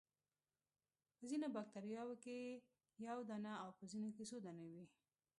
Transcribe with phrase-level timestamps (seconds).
[1.17, 2.37] په ځینو باکتریاوو کې
[3.07, 4.85] یو دانه او په ځینو کې څو دانې وي.